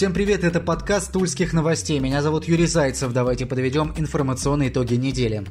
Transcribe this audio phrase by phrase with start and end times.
[0.00, 1.98] Всем привет, это подкаст Тульских новостей.
[1.98, 3.12] Меня зовут Юрий Зайцев.
[3.12, 5.44] Давайте подведем информационные итоги недели.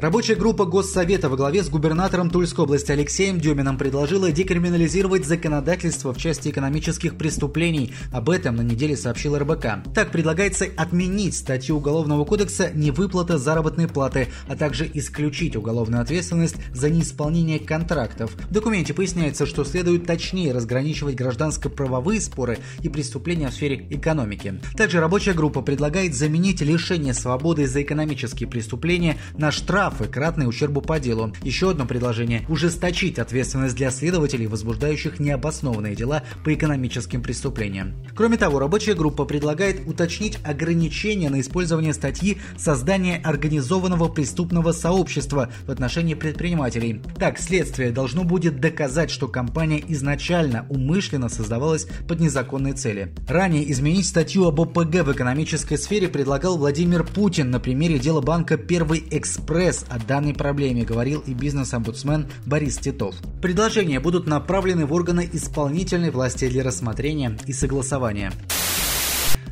[0.00, 6.16] Рабочая группа Госсовета во главе с губернатором Тульской области Алексеем Дюминым предложила декриминализировать законодательство в
[6.16, 7.92] части экономических преступлений.
[8.10, 9.92] Об этом на неделе сообщил РБК.
[9.94, 16.88] Так предлагается отменить статью Уголовного кодекса «Невыплата заработной платы», а также исключить уголовную ответственность за
[16.88, 18.32] неисполнение контрактов.
[18.48, 24.62] В документе поясняется, что следует точнее разграничивать гражданско-правовые споры и преступления в сфере экономики.
[24.78, 30.80] Также рабочая группа предлагает заменить лишение свободы за экономические преступления на штраф штрафы, кратные ущербу
[30.80, 31.32] по делу.
[31.42, 37.94] Еще одно предложение– ужесточить ответственность для следователей, возбуждающих необоснованные дела по экономическим преступлениям.
[38.14, 45.70] Кроме того, рабочая группа предлагает уточнить ограничения на использование статьи «Создание организованного преступного сообщества» в
[45.70, 47.00] отношении предпринимателей.
[47.18, 53.14] Так, следствие должно будет доказать, что компания изначально умышленно создавалась под незаконные цели.
[53.28, 58.56] Ранее изменить статью об ОПГ в экономической сфере предлагал Владимир Путин на примере дела банка
[58.56, 63.14] «Первый экспресс», о данной проблеме, говорил и бизнес-омбудсмен Борис Титов.
[63.40, 68.32] Предложения будут направлены в органы исполнительной власти для рассмотрения и согласования.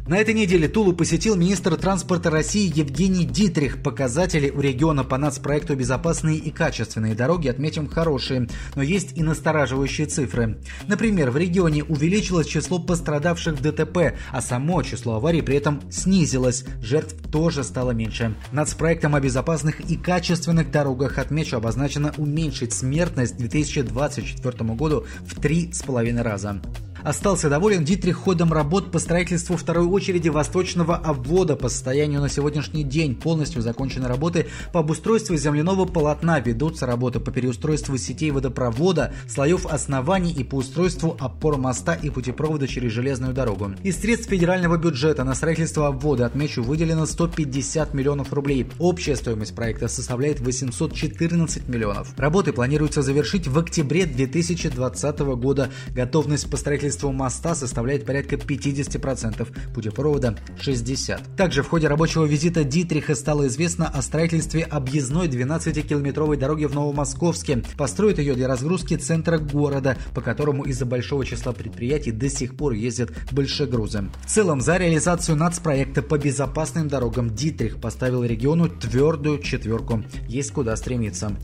[0.09, 3.83] На этой неделе Тулу посетил министр транспорта России Евгений Дитрих.
[3.83, 10.07] Показатели у региона по нацпроекту «Безопасные и качественные дороги» отметим хорошие, но есть и настораживающие
[10.07, 10.63] цифры.
[10.87, 16.65] Например, в регионе увеличилось число пострадавших в ДТП, а само число аварий при этом снизилось.
[16.81, 18.35] Жертв тоже стало меньше.
[18.51, 25.71] Нацпроектом о безопасных и качественных дорогах, отмечу, обозначено уменьшить смертность к 2024 году в три
[25.71, 26.63] с половиной раза.
[27.09, 31.57] Остался доволен Дитрих ходом работ по строительству второй очереди восточного обвода.
[31.57, 36.39] По состоянию на сегодняшний день полностью закончены работы по обустройству земляного полотна.
[36.39, 42.69] Ведутся работы по переустройству сетей водопровода, слоев оснований и по устройству опор моста и путепровода
[42.69, 43.71] через железную дорогу.
[43.83, 48.67] Из средств федерального бюджета на строительство обвода, отмечу, выделено 150 миллионов рублей.
[48.79, 52.09] Общая стоимость проекта составляет 814 миллионов.
[52.19, 55.71] Работы планируется завершить в октябре 2020 года.
[55.95, 61.21] Готовность по строительству строительству моста составляет порядка 50%, путепровода 60%.
[61.37, 67.63] Также в ходе рабочего визита Дитриха стало известно о строительстве объездной 12-километровой дороги в Новомосковске.
[67.77, 72.73] Построят ее для разгрузки центра города, по которому из-за большого числа предприятий до сих пор
[72.73, 74.09] ездят большегрузы.
[74.25, 80.03] В целом, за реализацию нацпроекта по безопасным дорогам Дитрих поставил региону твердую четверку.
[80.29, 81.37] Есть куда стремиться.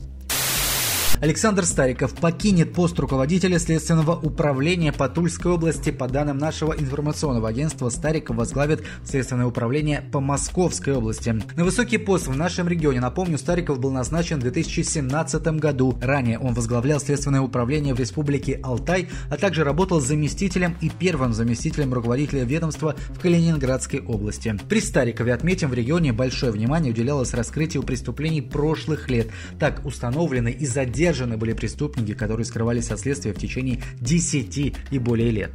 [1.21, 5.89] Александр Стариков покинет пост руководителя Следственного управления по Тульской области.
[5.89, 11.41] По данным нашего информационного агентства, Стариков возглавит Следственное управление по Московской области.
[11.55, 15.97] На высокий пост в нашем регионе, напомню, Стариков был назначен в 2017 году.
[16.01, 21.93] Ранее он возглавлял Следственное управление в Республике Алтай, а также работал заместителем и первым заместителем
[21.93, 24.57] руководителя ведомства в Калининградской области.
[24.67, 29.29] При Старикове, отметим, в регионе большое внимание уделялось раскрытию преступлений прошлых лет.
[29.59, 34.99] Так установлены и задержаны задержаны были преступники, которые скрывались от следствия в течение 10 и
[34.99, 35.51] более лет.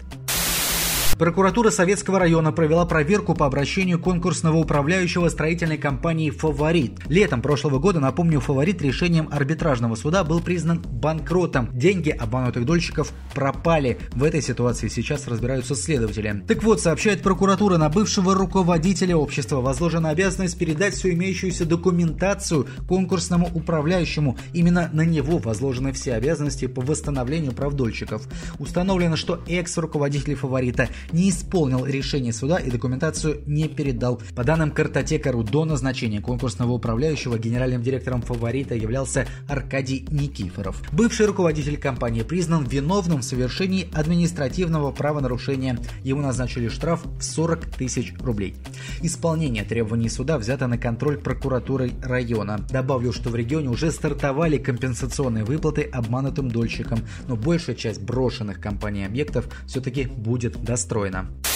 [1.20, 6.92] Прокуратура Советского района провела проверку по обращению конкурсного управляющего строительной компании «Фаворит».
[7.10, 11.69] Летом прошлого года, напомню, «Фаворит» решением арбитражного суда был признан банкротом.
[11.75, 13.98] Деньги обманутых дольщиков пропали.
[14.12, 16.42] В этой ситуации сейчас разбираются следователи.
[16.48, 23.50] Так вот, сообщает прокуратура, на бывшего руководителя общества возложена обязанность передать всю имеющуюся документацию конкурсному
[23.52, 24.38] управляющему.
[24.54, 28.26] Именно на него возложены все обязанности по восстановлению прав дольщиков.
[28.58, 34.21] Установлено, что экс-руководитель «Фаворита» не исполнил решение суда и документацию не передал.
[34.34, 40.82] По данным картотека.ру, до назначения конкурсного управляющего генеральным директором «Фаворита» являлся Аркадий Никифоров.
[40.93, 45.78] Бывший руководитель компании признан виновным в совершении административного правонарушения.
[46.04, 48.54] Ему назначили штраф в 40 тысяч рублей.
[49.03, 52.65] Исполнение требований суда взято на контроль прокуратурой района.
[52.70, 59.06] Добавлю, что в регионе уже стартовали компенсационные выплаты обманутым дольщикам, но большая часть брошенных компанией
[59.06, 61.50] объектов все-таки будет достроена устроена.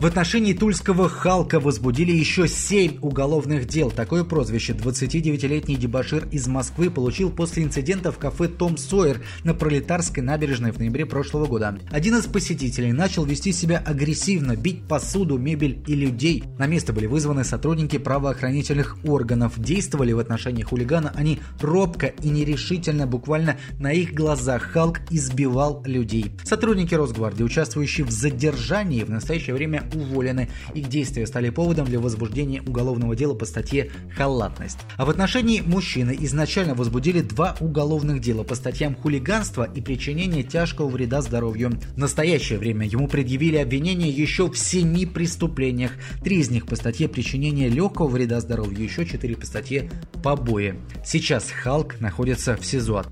[0.00, 3.90] В отношении тульского Халка возбудили еще семь уголовных дел.
[3.90, 10.22] Такое прозвище 29-летний дебашир из Москвы получил после инцидента в кафе «Том Сойер» на Пролетарской
[10.22, 11.78] набережной в ноябре прошлого года.
[11.90, 16.44] Один из посетителей начал вести себя агрессивно, бить посуду, мебель и людей.
[16.58, 19.60] На место были вызваны сотрудники правоохранительных органов.
[19.60, 26.32] Действовали в отношении хулигана они робко и нерешительно, буквально на их глазах Халк избивал людей.
[26.42, 30.48] Сотрудники Росгвардии, участвующие в задержании, в настоящее время уволены.
[30.74, 34.78] Их действия стали поводом для возбуждения уголовного дела по статье «Халатность».
[34.96, 40.88] А в отношении мужчины изначально возбудили два уголовных дела по статьям хулиганства и причинение тяжкого
[40.88, 41.72] вреда здоровью.
[41.94, 45.92] В настоящее время ему предъявили обвинения еще в семи преступлениях.
[46.22, 49.90] Три из них по статье причинения легкого вреда здоровью, еще четыре по статье
[50.22, 50.74] побои.
[51.04, 53.06] Сейчас Халк находится в СИЗО.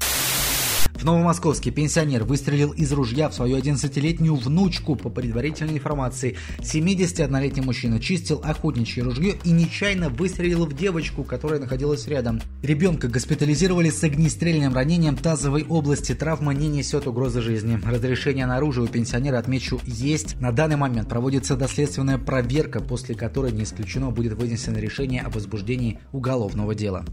[0.99, 4.97] В Новомосковске пенсионер выстрелил из ружья в свою 11-летнюю внучку.
[4.97, 12.09] По предварительной информации, 71-летний мужчина чистил охотничье ружье и нечаянно выстрелил в девочку, которая находилась
[12.09, 12.41] рядом.
[12.63, 16.17] Ребенка госпитализировали с огнестрельным ранением тазовой области.
[16.17, 17.81] Травма не несет угрозы жизни.
[17.87, 20.41] Разрешение на оружие у пенсионера, отмечу, есть.
[20.41, 26.01] На данный момент проводится доследственная проверка, после которой не исключено будет вынесено решение о возбуждении
[26.11, 27.05] уголовного дела.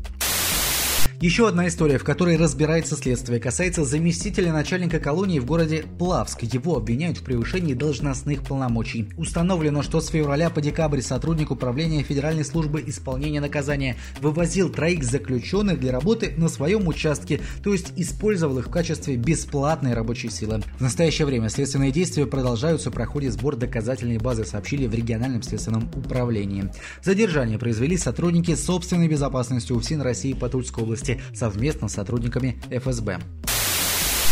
[1.21, 6.43] Еще одна история, в которой разбирается следствие, касается заместителя начальника колонии в городе Плавск.
[6.43, 9.07] Его обвиняют в превышении должностных полномочий.
[9.17, 15.79] Установлено, что с февраля по декабрь сотрудник управления Федеральной службы исполнения наказания вывозил троих заключенных
[15.79, 20.63] для работы на своем участке, то есть использовал их в качестве бесплатной рабочей силы.
[20.77, 26.69] В настоящее время следственные действия продолжаются, проходит сбор доказательной базы, сообщили в региональном следственном управлении.
[27.03, 33.19] Задержание произвели сотрудники собственной безопасности УФСИН России по Тульской области области совместно с сотрудниками ФСБ.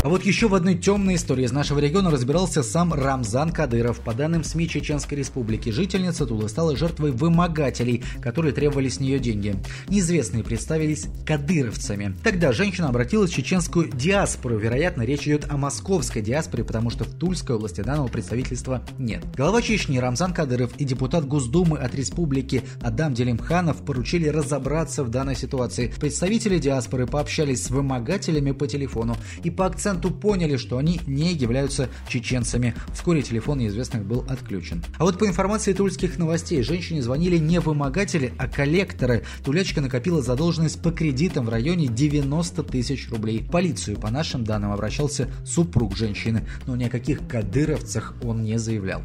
[0.03, 4.01] А вот еще в одной темной истории из нашего региона разбирался сам Рамзан Кадыров.
[4.01, 9.55] По данным СМИ Чеченской Республики, жительница Тулы стала жертвой вымогателей, которые требовали с нее деньги.
[9.87, 12.17] Неизвестные представились кадыровцами.
[12.21, 14.57] Тогда женщина обратилась в чеченскую диаспору.
[14.57, 19.23] Вероятно, речь идет о московской диаспоре, потому что в Тульской области данного представительства нет.
[19.37, 25.37] Глава Чечни Рамзан Кадыров и депутат Госдумы от республики Адам Делимханов поручили разобраться в данной
[25.37, 25.93] ситуации.
[25.97, 29.15] Представители диаспоры пообщались с вымогателями по телефону
[29.45, 32.75] и по акценту проценту поняли, что они не являются чеченцами.
[32.93, 34.83] Вскоре телефон неизвестных был отключен.
[34.97, 39.23] А вот по информации тульских новостей, женщине звонили не вымогатели, а коллекторы.
[39.43, 43.41] Тулячка накопила задолженность по кредитам в районе 90 тысяч рублей.
[43.41, 48.57] В полицию, по нашим данным, обращался супруг женщины, но ни о каких кадыровцах он не
[48.57, 49.01] заявлял.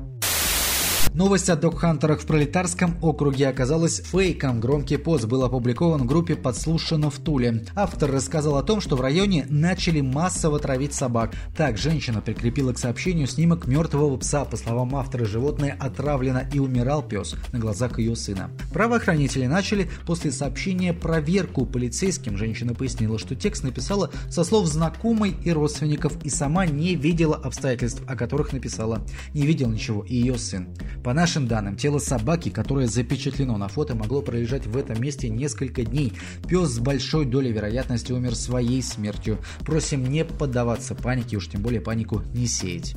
[1.19, 4.61] Новость о док-хантерах в пролетарском округе оказалась фейком.
[4.61, 7.65] Громкий пост был опубликован в группе «Подслушано в Туле».
[7.75, 11.35] Автор рассказал о том, что в районе начали массово травить собак.
[11.57, 14.45] Так, женщина прикрепила к сообщению снимок мертвого пса.
[14.45, 18.51] По словам автора, животное отравлено и умирал пес на глазах ее сына.
[18.73, 22.37] Правоохранители начали после сообщения проверку полицейским.
[22.37, 28.03] Женщина пояснила, что текст написала со слов знакомой и родственников и сама не видела обстоятельств,
[28.07, 29.05] о которых написала.
[29.35, 30.69] Не видел ничего и ее сын.
[31.03, 35.85] По нашим данным, тело собаки, которое запечатлено на фото, могло пролежать в этом месте несколько
[35.85, 36.13] дней.
[36.47, 39.39] Пес с большой долей вероятности умер своей смертью.
[39.61, 42.97] Просим не поддаваться панике, уж тем более панику не сеять.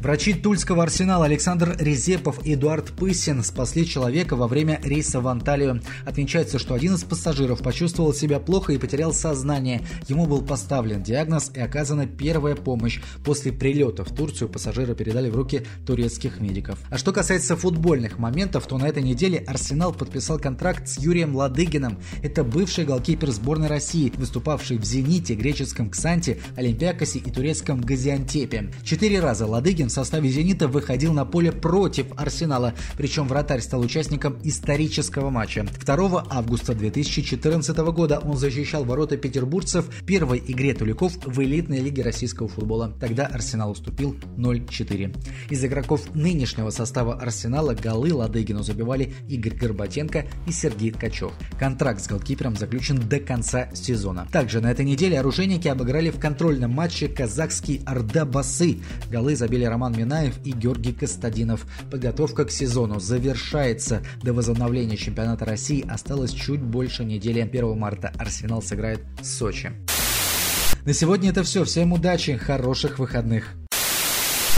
[0.00, 5.80] Врачи Тульского арсенала Александр Резепов и Эдуард Пысин спасли человека во время рейса в Анталию.
[6.04, 9.82] Отмечается, что один из пассажиров почувствовал себя плохо и потерял сознание.
[10.06, 13.00] Ему был поставлен диагноз и оказана первая помощь.
[13.24, 16.78] После прилета в Турцию пассажира передали в руки турецких медиков.
[16.90, 21.98] А что касается футбольных моментов, то на этой неделе Арсенал подписал контракт с Юрием Ладыгиным.
[22.22, 28.70] Это бывший голкипер сборной России, выступавший в «Зените», греческом «Ксанте», «Олимпиакосе» и турецком «Газиантепе».
[28.84, 35.30] Четыре раза Ладыгин составе «Зенита» выходил на поле против «Арсенала», причем вратарь стал участником исторического
[35.30, 35.66] матча.
[35.84, 42.02] 2 августа 2014 года он защищал ворота петербургцев в первой игре Туликов в элитной лиге
[42.02, 42.94] российского футбола.
[43.00, 45.16] Тогда «Арсенал» уступил 0-4.
[45.50, 51.32] Из игроков нынешнего состава «Арсенала» голы Ладыгину забивали Игорь Горбатенко и Сергей Ткачев.
[51.58, 54.28] Контракт с голкипером заключен до конца сезона.
[54.30, 58.80] Также на этой неделе оружейники обыграли в контрольном матче казахский Орда Басы.
[59.10, 61.66] Голы забили Роман Минаев и Георгий Костадинов.
[61.90, 64.00] Подготовка к сезону завершается.
[64.22, 67.40] До возобновления чемпионата России осталось чуть больше недели.
[67.40, 69.72] 1 марта Арсенал сыграет в Сочи.
[70.86, 71.62] На сегодня это все.
[71.64, 73.54] Всем удачи, хороших выходных.